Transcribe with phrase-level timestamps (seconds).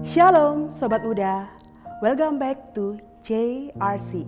[0.00, 1.52] Shalom Sobat Muda,
[2.00, 2.96] welcome back to
[3.28, 4.24] JRC,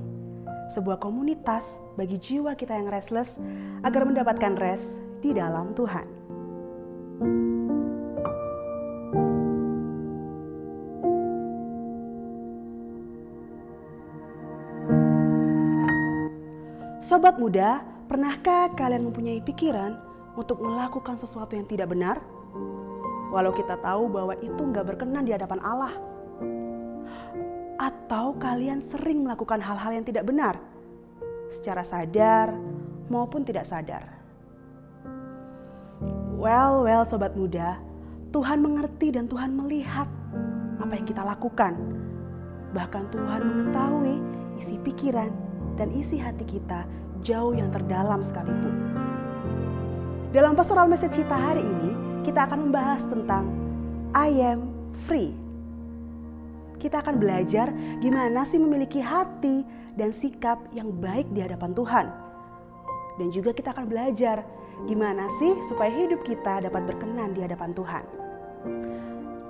[0.76, 1.64] sebuah komunitas
[1.96, 3.33] bagi jiwa kita yang restless
[3.80, 4.85] agar mendapatkan rest
[5.24, 6.04] di dalam Tuhan.
[17.01, 17.81] Sobat muda,
[18.12, 19.96] pernahkah kalian mempunyai pikiran
[20.37, 22.34] untuk melakukan sesuatu yang tidak benar?
[23.35, 25.95] Walau kita tahu bahwa itu nggak berkenan di hadapan Allah.
[27.82, 30.54] Atau kalian sering melakukan hal-hal yang tidak benar,
[31.50, 32.55] secara sadar
[33.11, 34.06] maupun tidak sadar.
[36.39, 37.83] Well, well sobat muda,
[38.31, 40.06] Tuhan mengerti dan Tuhan melihat
[40.78, 41.75] apa yang kita lakukan.
[42.70, 44.14] Bahkan Tuhan mengetahui
[44.62, 45.34] isi pikiran
[45.75, 46.86] dan isi hati kita
[47.27, 48.75] jauh yang terdalam sekalipun.
[50.30, 53.45] Dalam pastoral message kita hari ini, kita akan membahas tentang
[54.17, 54.73] I am
[55.05, 55.37] free.
[56.81, 57.69] Kita akan belajar
[58.00, 59.61] gimana sih memiliki hati
[59.94, 62.06] dan sikap yang baik di hadapan Tuhan.
[63.20, 64.42] Dan juga kita akan belajar
[64.89, 68.05] gimana sih supaya hidup kita dapat berkenan di hadapan Tuhan.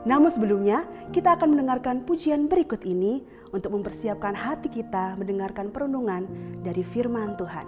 [0.04, 0.84] Namun sebelumnya,
[1.16, 3.24] kita akan mendengarkan pujian berikut ini
[3.56, 6.28] untuk mempersiapkan hati kita mendengarkan perundungan
[6.60, 7.64] dari firman Tuhan.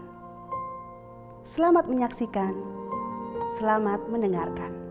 [1.57, 2.53] Selamat menyaksikan,
[3.57, 4.86] selamat mendengarkan.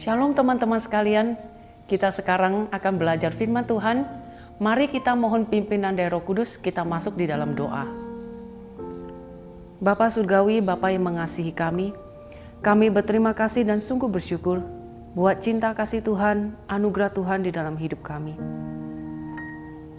[0.00, 1.36] Shalom teman-teman sekalian,
[1.84, 4.08] kita sekarang akan belajar firman Tuhan.
[4.56, 7.84] Mari kita mohon pimpinan dari Roh Kudus, kita masuk di dalam doa.
[9.76, 11.92] Bapa Surgawi, Bapa yang mengasihi kami,
[12.64, 14.64] kami berterima kasih dan sungguh bersyukur
[15.12, 18.40] buat cinta kasih Tuhan, anugerah Tuhan di dalam hidup kami.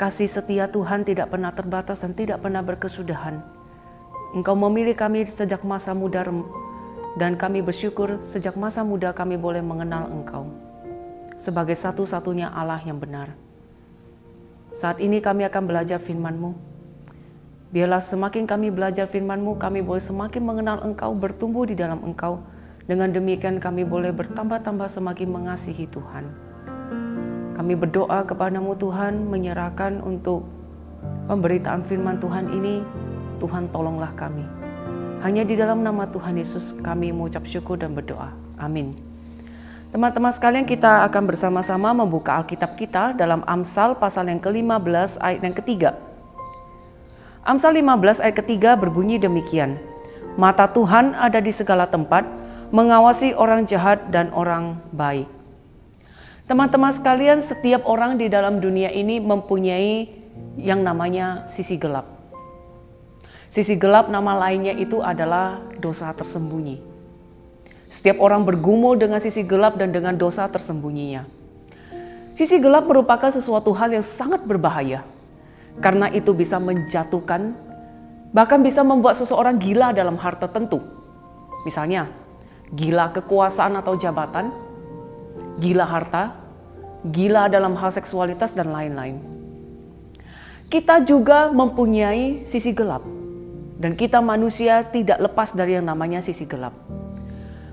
[0.02, 3.38] Kasih setia Tuhan tidak pernah terbatas dan tidak pernah berkesudahan.
[4.34, 6.26] Engkau memilih kami sejak masa muda
[7.20, 10.48] dan kami bersyukur sejak masa muda kami boleh mengenal Engkau
[11.42, 13.34] sebagai satu-satunya Allah yang benar.
[14.72, 16.54] Saat ini kami akan belajar firman-Mu.
[17.74, 22.46] Biarlah semakin kami belajar firman-Mu, kami boleh semakin mengenal Engkau, bertumbuh di dalam Engkau.
[22.86, 26.30] Dengan demikian kami boleh bertambah-tambah semakin mengasihi Tuhan.
[27.58, 30.46] Kami berdoa kepadamu Tuhan, menyerahkan untuk
[31.26, 32.86] pemberitaan firman Tuhan ini,
[33.42, 34.61] Tuhan tolonglah kami.
[35.22, 38.34] Hanya di dalam nama Tuhan Yesus kami mengucap syukur dan berdoa.
[38.58, 38.98] Amin.
[39.94, 45.54] Teman-teman sekalian kita akan bersama-sama membuka Alkitab kita dalam Amsal pasal yang ke-15 ayat yang
[45.54, 45.90] ketiga.
[47.46, 49.78] Amsal 15 ayat ketiga berbunyi demikian.
[50.42, 52.26] Mata Tuhan ada di segala tempat,
[52.74, 55.30] mengawasi orang jahat dan orang baik.
[56.50, 60.08] Teman-teman sekalian, setiap orang di dalam dunia ini mempunyai
[60.58, 62.21] yang namanya sisi gelap.
[63.52, 66.80] Sisi gelap nama lainnya itu adalah dosa tersembunyi.
[67.92, 71.28] Setiap orang bergumul dengan sisi gelap dan dengan dosa tersembunyinya.
[72.32, 75.04] Sisi gelap merupakan sesuatu hal yang sangat berbahaya.
[75.84, 77.52] Karena itu bisa menjatuhkan,
[78.32, 80.80] bahkan bisa membuat seseorang gila dalam hal tertentu.
[81.68, 82.08] Misalnya,
[82.72, 84.56] gila kekuasaan atau jabatan,
[85.60, 86.40] gila harta,
[87.04, 89.20] gila dalam hal seksualitas dan lain-lain.
[90.72, 93.20] Kita juga mempunyai sisi gelap
[93.82, 96.78] dan kita manusia tidak lepas dari yang namanya sisi gelap.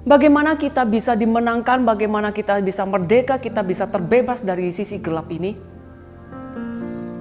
[0.09, 5.53] Bagaimana kita bisa dimenangkan, bagaimana kita bisa merdeka, kita bisa terbebas dari sisi gelap ini?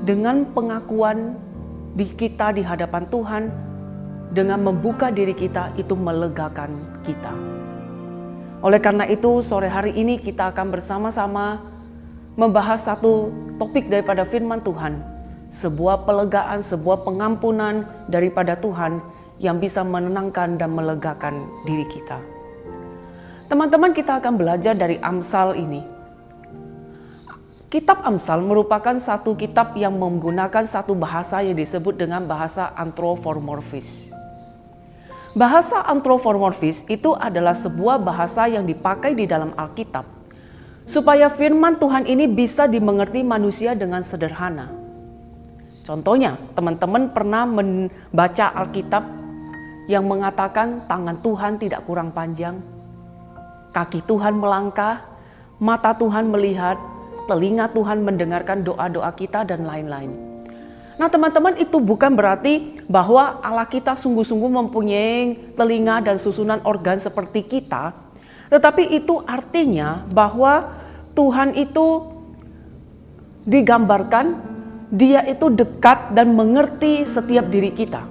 [0.07, 1.35] Dengan pengakuan
[1.99, 3.43] di kita di hadapan Tuhan,
[4.31, 7.35] dengan membuka diri kita itu melegakan kita.
[8.63, 11.59] Oleh karena itu, sore hari ini kita akan bersama-sama
[12.39, 15.16] membahas satu topik daripada firman Tuhan
[15.57, 19.01] sebuah pelegaan, sebuah pengampunan daripada Tuhan
[19.41, 22.21] yang bisa menenangkan dan melegakan diri kita.
[23.49, 25.81] Teman-teman, kita akan belajar dari Amsal ini.
[27.67, 34.13] Kitab Amsal merupakan satu kitab yang menggunakan satu bahasa yang disebut dengan bahasa anthropomorphis.
[35.35, 40.07] Bahasa anthropomorphis itu adalah sebuah bahasa yang dipakai di dalam Alkitab
[40.87, 44.86] supaya firman Tuhan ini bisa dimengerti manusia dengan sederhana.
[45.87, 49.07] Contohnya, teman-teman pernah membaca Alkitab
[49.87, 52.59] yang mengatakan tangan Tuhan tidak kurang panjang,
[53.71, 55.07] kaki Tuhan melangkah,
[55.63, 56.75] mata Tuhan melihat,
[57.31, 60.11] telinga Tuhan mendengarkan doa-doa kita dan lain-lain.
[60.99, 67.47] Nah teman-teman itu bukan berarti bahwa Allah kita sungguh-sungguh mempunyai telinga dan susunan organ seperti
[67.47, 67.95] kita.
[68.51, 70.67] Tetapi itu artinya bahwa
[71.15, 72.11] Tuhan itu
[73.47, 74.56] digambarkan
[74.87, 78.07] dia itu dekat dan mengerti setiap diri kita.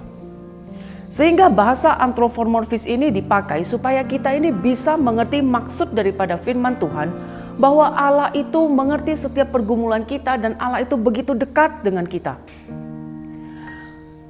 [1.07, 7.09] Sehingga bahasa anthropomorphis ini dipakai supaya kita ini bisa mengerti maksud daripada firman Tuhan
[7.57, 12.37] bahwa Allah itu mengerti setiap pergumulan kita dan Allah itu begitu dekat dengan kita.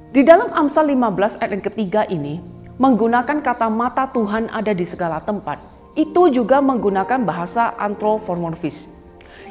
[0.08, 2.40] Di dalam Amsal 15 ayat yang ketiga ini
[2.80, 5.60] menggunakan kata mata Tuhan ada di segala tempat.
[5.98, 8.97] Itu juga menggunakan bahasa anthropomorphis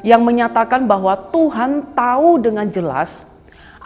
[0.02, 3.28] yang menyatakan bahwa Tuhan tahu dengan jelas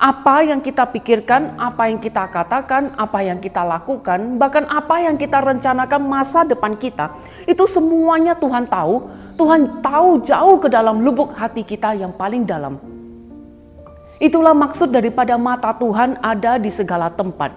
[0.02, 5.14] apa yang kita pikirkan, apa yang kita katakan, apa yang kita lakukan, bahkan apa yang
[5.14, 7.14] kita rencanakan masa depan kita,
[7.46, 9.06] itu semuanya Tuhan tahu.
[9.38, 12.82] Tuhan tahu jauh ke dalam lubuk hati kita yang paling dalam.
[14.18, 17.54] Itulah maksud daripada mata Tuhan ada di segala tempat.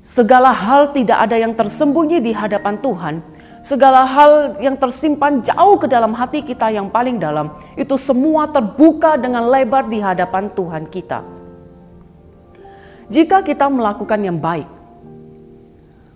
[0.00, 3.14] Segala hal tidak ada yang tersembunyi di hadapan Tuhan,
[3.60, 9.20] segala hal yang tersimpan jauh ke dalam hati kita yang paling dalam, itu semua terbuka
[9.20, 11.20] dengan lebar di hadapan Tuhan kita.
[13.10, 14.68] Jika kita melakukan yang baik,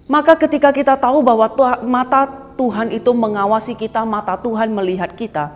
[0.08, 1.48] maka ketika kita tahu bahwa
[1.84, 5.52] mata Tuhan itu mengawasi kita, mata Tuhan melihat kita,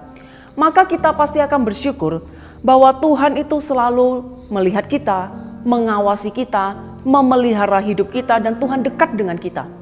[0.58, 2.26] maka kita pasti akan bersyukur
[2.60, 5.30] bahwa Tuhan itu selalu melihat kita,
[5.62, 6.74] mengawasi kita,
[7.06, 9.78] memelihara hidup kita, dan Tuhan dekat dengan kita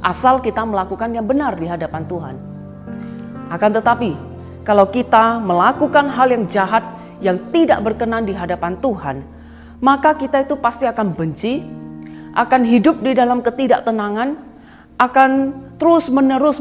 [0.00, 2.36] asal kita melakukan yang benar di hadapan Tuhan.
[3.52, 4.12] Akan tetapi,
[4.64, 6.84] kalau kita melakukan hal yang jahat
[7.20, 9.24] yang tidak berkenan di hadapan Tuhan,
[9.80, 11.64] maka kita itu pasti akan benci,
[12.36, 14.36] akan hidup di dalam ketidaktenangan,
[15.00, 15.30] akan
[15.80, 16.60] terus-menerus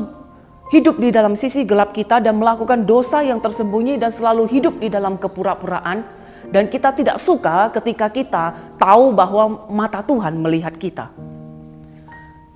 [0.72, 4.88] hidup di dalam sisi gelap kita dan melakukan dosa yang tersembunyi dan selalu hidup di
[4.88, 6.06] dalam kepura-puraan
[6.50, 8.44] dan kita tidak suka ketika kita
[8.78, 11.29] tahu bahwa mata Tuhan melihat kita.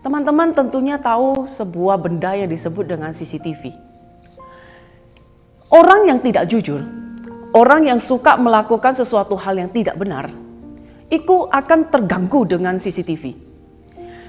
[0.04, 3.72] Teman-teman tentunya tahu sebuah benda yang disebut dengan CCTV.
[5.72, 6.84] Orang yang tidak jujur,
[7.56, 10.28] orang yang suka melakukan sesuatu hal yang tidak benar,
[11.08, 13.32] itu akan terganggu dengan CCTV.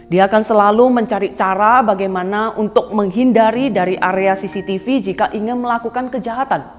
[0.06, 6.70] Dia akan selalu mencari cara bagaimana untuk menghindari dari area CCTV jika ingin melakukan kejahatan.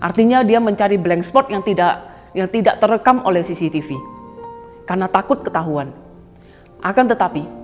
[0.00, 2.00] Artinya dia mencari blank spot yang tidak
[2.32, 3.92] yang tidak terekam oleh CCTV
[4.88, 5.92] karena takut ketahuan.
[6.80, 7.59] Akan tetapi,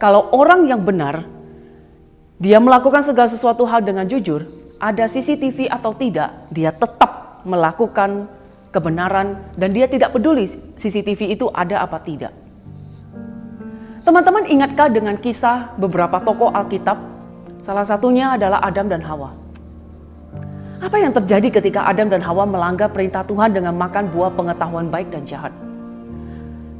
[0.00, 1.28] kalau orang yang benar,
[2.40, 4.48] dia melakukan segala sesuatu hal dengan jujur,
[4.80, 8.24] ada CCTV atau tidak, dia tetap melakukan
[8.72, 12.32] kebenaran dan dia tidak peduli CCTV itu ada apa tidak.
[14.00, 16.96] Teman-teman ingatkah dengan kisah beberapa tokoh Alkitab?
[17.60, 19.36] Salah satunya adalah Adam dan Hawa.
[20.80, 25.12] Apa yang terjadi ketika Adam dan Hawa melanggar perintah Tuhan dengan makan buah pengetahuan baik
[25.12, 25.52] dan jahat?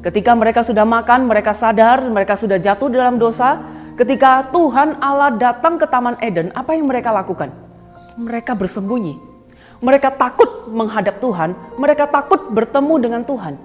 [0.01, 3.61] Ketika mereka sudah makan, mereka sadar mereka sudah jatuh dalam dosa.
[4.01, 7.53] Ketika Tuhan Allah datang ke Taman Eden, apa yang mereka lakukan?
[8.17, 9.21] Mereka bersembunyi.
[9.81, 13.61] Mereka takut menghadap Tuhan, mereka takut bertemu dengan Tuhan.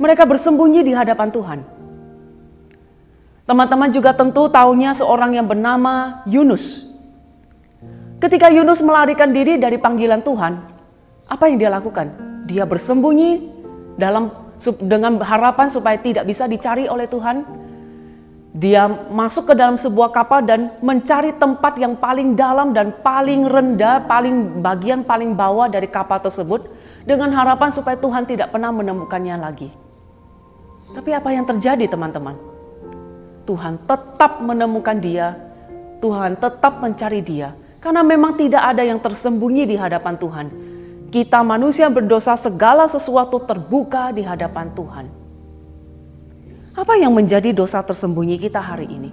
[0.00, 1.60] Mereka bersembunyi di hadapan Tuhan.
[3.44, 6.88] Teman-teman juga tentu tahunya seorang yang bernama Yunus.
[8.20, 10.52] Ketika Yunus melarikan diri dari panggilan Tuhan,
[11.28, 12.12] apa yang dia lakukan?
[12.44, 13.60] Dia bersembunyi
[14.00, 14.39] dalam
[14.84, 17.42] dengan harapan supaya tidak bisa dicari oleh Tuhan.
[18.50, 24.04] Dia masuk ke dalam sebuah kapal dan mencari tempat yang paling dalam dan paling rendah,
[24.04, 26.66] paling bagian paling bawah dari kapal tersebut
[27.06, 29.70] dengan harapan supaya Tuhan tidak pernah menemukannya lagi.
[30.90, 32.34] Tapi apa yang terjadi teman-teman?
[33.46, 35.38] Tuhan tetap menemukan dia,
[36.02, 40.46] Tuhan tetap mencari dia karena memang tidak ada yang tersembunyi di hadapan Tuhan
[41.10, 45.06] kita manusia berdosa segala sesuatu terbuka di hadapan Tuhan.
[46.78, 49.10] Apa yang menjadi dosa tersembunyi kita hari ini?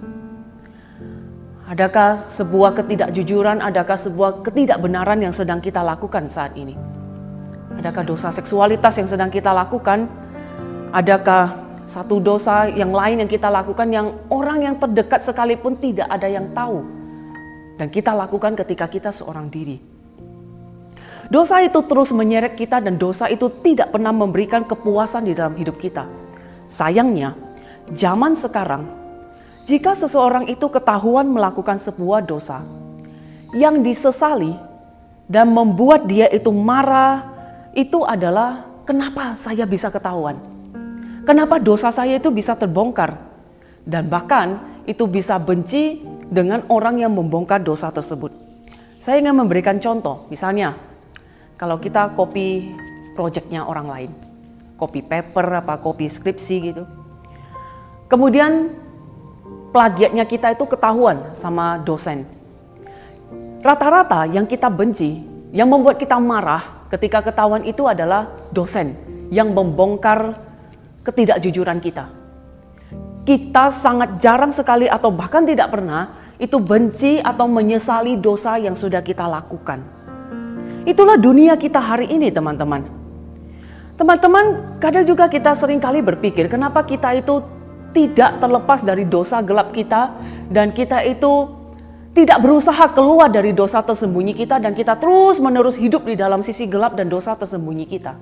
[1.68, 6.72] Adakah sebuah ketidakjujuran, adakah sebuah ketidakbenaran yang sedang kita lakukan saat ini?
[7.76, 10.06] Adakah dosa seksualitas yang sedang kita lakukan?
[10.94, 16.30] Adakah satu dosa yang lain yang kita lakukan yang orang yang terdekat sekalipun tidak ada
[16.30, 16.80] yang tahu?
[17.76, 19.97] Dan kita lakukan ketika kita seorang diri.
[21.28, 25.76] Dosa itu terus menyeret kita dan dosa itu tidak pernah memberikan kepuasan di dalam hidup
[25.76, 26.08] kita.
[26.64, 27.36] Sayangnya,
[27.92, 28.88] zaman sekarang,
[29.68, 32.64] jika seseorang itu ketahuan melakukan sebuah dosa
[33.52, 34.56] yang disesali
[35.28, 37.28] dan membuat dia itu marah,
[37.76, 40.40] itu adalah kenapa saya bisa ketahuan.
[41.28, 43.20] Kenapa dosa saya itu bisa terbongkar
[43.84, 46.00] dan bahkan itu bisa benci
[46.32, 48.32] dengan orang yang membongkar dosa tersebut.
[48.96, 50.87] Saya ingin memberikan contoh, misalnya
[51.58, 52.70] kalau kita copy
[53.18, 54.10] projectnya orang lain,
[54.78, 56.86] copy paper apa copy skripsi gitu.
[58.06, 58.70] Kemudian
[59.74, 62.24] plagiatnya kita itu ketahuan sama dosen.
[63.58, 65.18] Rata-rata yang kita benci,
[65.50, 68.94] yang membuat kita marah, ketika ketahuan itu adalah dosen
[69.34, 70.38] yang membongkar
[71.02, 72.06] ketidakjujuran kita.
[73.26, 79.02] Kita sangat jarang sekali atau bahkan tidak pernah itu benci atau menyesali dosa yang sudah
[79.02, 79.97] kita lakukan.
[80.88, 82.88] Itulah dunia kita hari ini teman-teman.
[84.00, 87.44] Teman-teman, kadang juga kita sering kali berpikir kenapa kita itu
[87.92, 90.16] tidak terlepas dari dosa gelap kita
[90.48, 91.44] dan kita itu
[92.16, 96.64] tidak berusaha keluar dari dosa tersembunyi kita dan kita terus menerus hidup di dalam sisi
[96.64, 98.16] gelap dan dosa tersembunyi kita.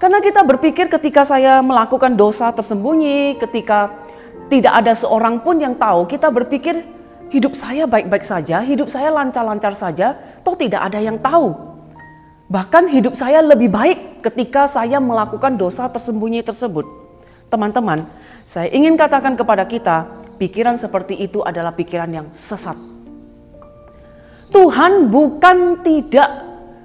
[0.00, 4.00] Karena kita berpikir ketika saya melakukan dosa tersembunyi, ketika
[4.48, 6.99] tidak ada seorang pun yang tahu, kita berpikir
[7.30, 11.54] hidup saya baik-baik saja, hidup saya lancar-lancar saja, toh tidak ada yang tahu.
[12.50, 16.82] Bahkan hidup saya lebih baik ketika saya melakukan dosa tersembunyi tersebut.
[17.46, 18.10] Teman-teman,
[18.42, 20.10] saya ingin katakan kepada kita,
[20.42, 22.74] pikiran seperti itu adalah pikiran yang sesat.
[24.50, 26.26] Tuhan bukan tidak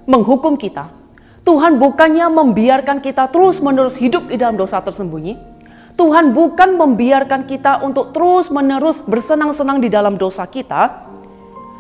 [0.06, 0.94] menghukum kita.
[1.42, 5.54] Tuhan bukannya membiarkan kita terus-menerus hidup di dalam dosa tersembunyi
[5.96, 11.08] Tuhan bukan membiarkan kita untuk terus-menerus bersenang-senang di dalam dosa kita.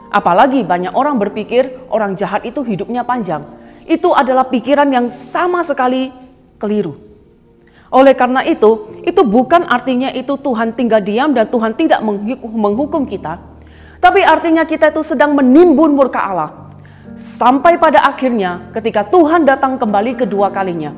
[0.07, 3.43] Apalagi banyak orang berpikir orang jahat itu hidupnya panjang.
[3.83, 6.15] Itu adalah pikiran yang sama sekali
[6.55, 6.95] keliru.
[7.91, 11.99] Oleh karena itu, itu bukan artinya itu Tuhan tinggal diam dan Tuhan tidak
[12.39, 13.37] menghukum kita.
[13.99, 16.51] Tapi artinya kita itu sedang menimbun murka Allah.
[17.15, 20.91] Sampai pada akhirnya ketika Tuhan datang kembali kedua kalinya,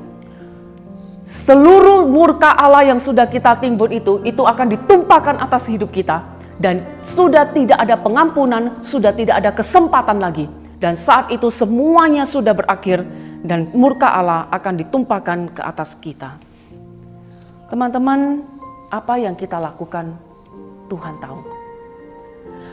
[1.27, 6.23] seluruh murka Allah yang sudah kita timbun itu, itu akan ditumpahkan atas hidup kita.
[6.57, 10.47] Dan sudah tidak ada pengampunan, sudah tidak ada kesempatan lagi.
[10.79, 13.03] Dan saat itu semuanya sudah berakhir
[13.43, 16.39] dan murka Allah akan ditumpahkan ke atas kita.
[17.67, 18.41] Teman-teman,
[18.89, 20.15] apa yang kita lakukan
[20.87, 21.39] Tuhan tahu.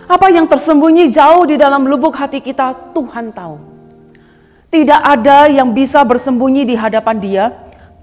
[0.07, 3.57] Apa yang tersembunyi jauh di dalam lubuk hati kita Tuhan tahu.
[4.71, 7.45] Tidak ada yang bisa bersembunyi di hadapan Dia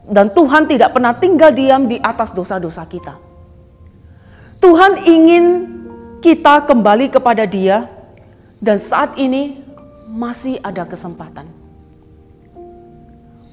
[0.05, 3.17] dan Tuhan tidak pernah tinggal diam di atas dosa-dosa kita.
[4.61, 5.45] Tuhan ingin
[6.21, 7.89] kita kembali kepada Dia,
[8.61, 9.61] dan saat ini
[10.09, 11.49] masih ada kesempatan.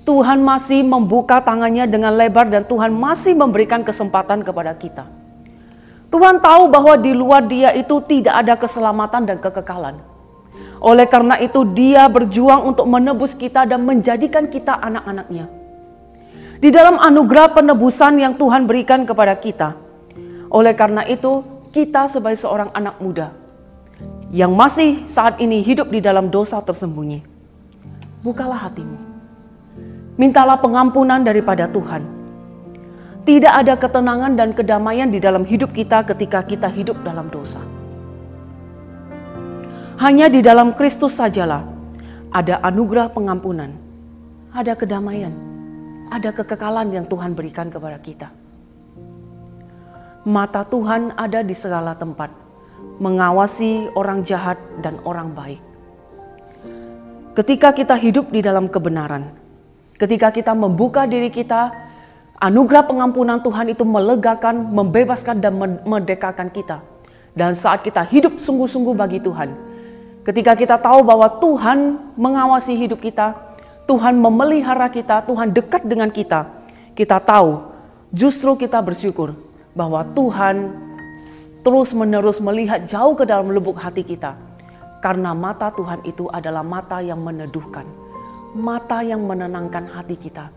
[0.05, 5.05] Tuhan masih membuka tangannya dengan lebar, dan Tuhan masih memberikan kesempatan kepada kita.
[6.09, 10.01] Tuhan tahu bahwa di luar Dia itu tidak ada keselamatan dan kekekalan.
[10.81, 15.58] Oleh karena itu, Dia berjuang untuk menebus kita dan menjadikan kita anak-anaknya
[16.59, 19.79] di dalam anugerah penebusan yang Tuhan berikan kepada kita.
[20.51, 23.31] Oleh karena itu, kita sebagai seorang anak muda
[24.35, 27.23] yang masih saat ini hidup di dalam dosa tersembunyi,
[28.21, 28.99] bukalah hatimu.
[30.19, 32.03] Mintalah pengampunan daripada Tuhan.
[33.23, 37.63] Tidak ada ketenangan dan kedamaian di dalam hidup kita ketika kita hidup dalam dosa.
[40.01, 41.63] Hanya di dalam Kristus sajalah
[42.35, 43.79] ada anugerah pengampunan,
[44.51, 45.48] ada kedamaian,
[46.09, 48.29] ada kekekalan yang Tuhan berikan kepada kita.
[50.29, 52.29] Mata Tuhan ada di segala tempat,
[53.01, 55.63] mengawasi orang jahat dan orang baik.
[57.33, 59.31] Ketika kita hidup di dalam kebenaran,
[59.95, 61.71] ketika kita membuka diri kita,
[62.43, 65.55] anugerah pengampunan Tuhan itu melegakan, membebaskan, dan
[65.87, 66.83] merdekakan kita.
[67.39, 69.55] Dan saat kita hidup sungguh-sungguh bagi Tuhan,
[70.27, 73.48] ketika kita tahu bahwa Tuhan mengawasi hidup kita,
[73.89, 76.45] Tuhan memelihara kita, Tuhan dekat dengan kita,
[76.93, 77.73] kita tahu
[78.13, 79.33] justru kita bersyukur
[79.73, 80.77] bahwa Tuhan
[81.65, 84.37] terus-menerus melihat jauh ke dalam lubuk hati kita.
[85.01, 87.89] Karena mata Tuhan itu adalah mata yang meneduhkan,
[88.53, 90.53] mata yang menenangkan hati kita,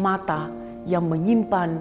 [0.00, 0.48] mata
[0.88, 1.76] yang menyimpan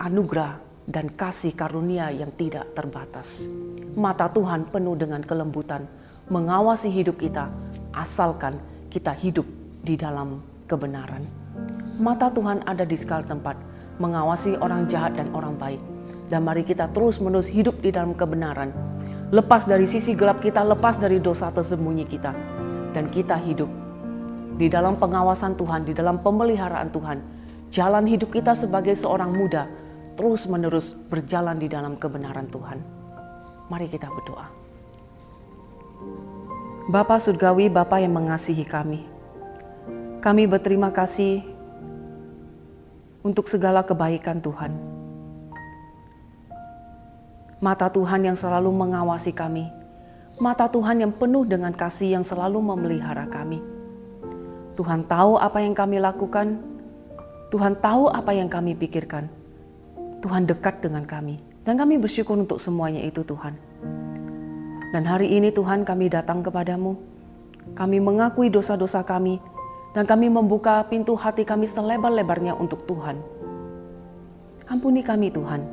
[0.00, 3.44] anugerah dan kasih karunia yang tidak terbatas.
[3.92, 5.84] Mata Tuhan penuh dengan kelembutan,
[6.32, 7.52] mengawasi hidup kita,
[7.92, 8.56] asalkan
[8.88, 11.24] kita hidup di dalam kebenaran.
[12.00, 13.58] Mata Tuhan ada di segala tempat,
[14.00, 15.82] mengawasi orang jahat dan orang baik.
[16.30, 18.70] Dan mari kita terus menerus hidup di dalam kebenaran.
[19.34, 22.32] Lepas dari sisi gelap kita, lepas dari dosa tersembunyi kita.
[22.94, 23.68] Dan kita hidup
[24.54, 27.18] di dalam pengawasan Tuhan, di dalam pemeliharaan Tuhan.
[27.70, 29.70] Jalan hidup kita sebagai seorang muda
[30.20, 32.78] terus menerus berjalan di dalam kebenaran Tuhan.
[33.70, 34.46] Mari kita berdoa.
[36.90, 39.09] Bapa Surgawi, Bapa yang mengasihi kami.
[40.20, 41.40] Kami berterima kasih
[43.24, 44.76] untuk segala kebaikan Tuhan.
[47.56, 49.72] Mata Tuhan yang selalu mengawasi kami,
[50.36, 53.64] mata Tuhan yang penuh dengan kasih yang selalu memelihara kami.
[54.76, 56.60] Tuhan tahu apa yang kami lakukan,
[57.48, 59.24] Tuhan tahu apa yang kami pikirkan.
[60.20, 63.56] Tuhan dekat dengan kami, dan kami bersyukur untuk semuanya itu, Tuhan.
[64.92, 66.92] Dan hari ini, Tuhan, kami datang kepadamu.
[67.72, 69.40] Kami mengakui dosa-dosa kami,
[69.90, 73.18] Dan kami membuka pintu hati kami selebar-lebarnya untuk Tuhan.
[74.70, 75.66] Ampuni kami Tuhan.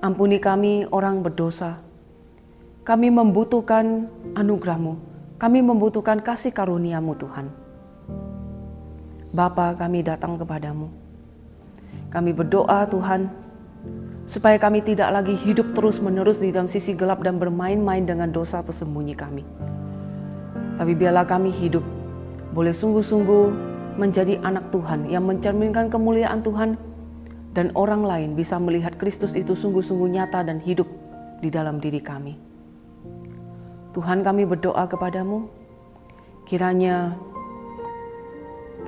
[0.00, 1.84] Ampuni kami orang berdosa.
[2.84, 4.96] Kami membutuhkan anugerahmu.
[5.36, 7.52] Kami membutuhkan kasih karuniamu Tuhan.
[9.34, 10.88] Bapa kami datang kepadamu.
[12.08, 13.26] Kami berdoa Tuhan,
[14.24, 19.12] supaya kami tidak lagi hidup terus-menerus di dalam sisi gelap dan bermain-main dengan dosa tersembunyi
[19.12, 19.44] kami.
[20.80, 21.84] Tapi biarlah kami hidup
[22.54, 26.78] boleh sungguh-sungguh menjadi anak Tuhan yang mencerminkan kemuliaan Tuhan
[27.54, 30.86] dan orang lain bisa melihat Kristus itu sungguh-sungguh nyata dan hidup
[31.42, 32.38] di dalam diri kami.
[33.94, 35.46] Tuhan kami berdoa kepadamu,
[36.46, 37.14] kiranya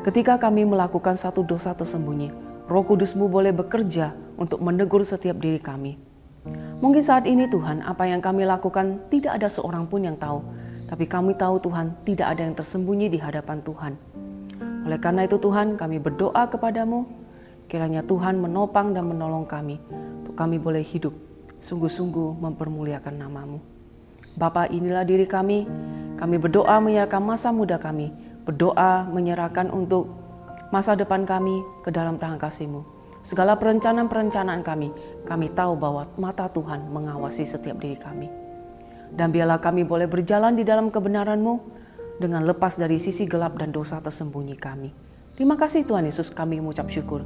[0.03, 2.35] ketika kami melakukan satu dosa tersembunyi,
[2.67, 5.95] roh kudusmu boleh bekerja untuk menegur setiap diri kami.
[6.83, 10.43] Mungkin saat ini Tuhan, apa yang kami lakukan tidak ada seorang pun yang tahu,
[10.87, 13.93] tapi kami tahu Tuhan tidak ada yang tersembunyi di hadapan Tuhan.
[14.87, 17.11] Oleh karena itu Tuhan, kami berdoa kepadamu,
[17.67, 19.83] kiranya Tuhan menopang dan menolong kami,
[20.23, 21.11] untuk kami boleh hidup
[21.59, 23.59] sungguh-sungguh mempermuliakan namamu.
[24.39, 25.67] Bapa inilah diri kami,
[26.15, 28.15] kami berdoa menyerahkan masa muda kami,
[28.47, 30.07] berdoa menyerahkan untuk
[30.71, 32.87] masa depan kami ke dalam tangan kasih-Mu.
[33.27, 34.95] Segala perencanaan-perencanaan kami,
[35.27, 38.46] kami tahu bahwa mata Tuhan mengawasi setiap diri kami.
[39.13, 41.55] Dan biarlah kami boleh berjalan di dalam kebenaran-Mu
[42.17, 44.91] dengan lepas dari sisi gelap dan dosa tersembunyi kami.
[45.37, 47.23] Terima kasih Tuhan Yesus kami mengucap syukur.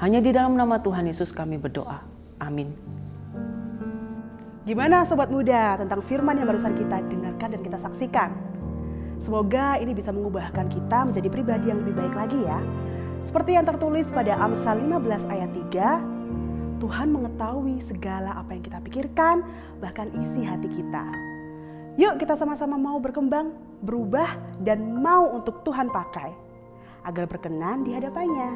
[0.00, 2.00] Hanya di dalam nama Tuhan Yesus kami berdoa.
[2.40, 2.72] Amin.
[4.64, 8.30] Gimana sobat muda tentang firman yang barusan kita dengarkan dan kita saksikan?
[9.20, 12.60] Semoga ini bisa mengubahkan kita menjadi pribadi yang lebih baik lagi ya.
[13.28, 16.00] Seperti yang tertulis pada Amsal 15 ayat 3,
[16.80, 19.44] Tuhan mengetahui segala apa yang kita pikirkan,
[19.84, 21.04] bahkan isi hati kita.
[22.00, 23.52] Yuk kita sama-sama mau berkembang,
[23.84, 26.32] berubah, dan mau untuk Tuhan pakai
[27.04, 28.50] agar berkenan di hadapannya.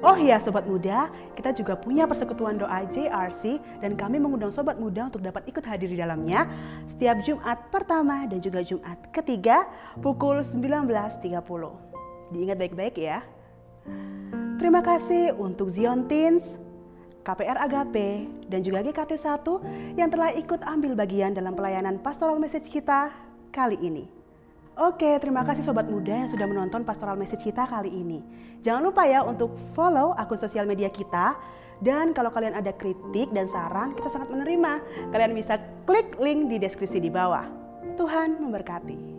[0.00, 5.12] Oh ya sobat muda, kita juga punya persekutuan doa JRC dan kami mengundang sobat muda
[5.12, 6.48] untuk dapat ikut hadir di dalamnya
[6.88, 9.68] setiap Jumat pertama dan juga Jumat ketiga
[10.00, 11.20] pukul 19.30.
[12.32, 13.20] Diingat baik-baik ya.
[14.56, 16.56] Terima kasih untuk Zion Teens,
[17.20, 22.72] KPR Agape, dan juga GKT 1 yang telah ikut ambil bagian dalam pelayanan pastoral message
[22.72, 23.12] kita
[23.52, 24.08] kali ini.
[24.80, 28.24] Oke, terima kasih sobat muda yang sudah menonton pastoral message kita kali ini.
[28.64, 31.36] Jangan lupa ya untuk follow akun sosial media kita.
[31.80, 34.84] Dan kalau kalian ada kritik dan saran, kita sangat menerima.
[35.16, 35.56] Kalian bisa
[35.88, 37.48] klik link di deskripsi di bawah.
[37.96, 39.09] Tuhan memberkati.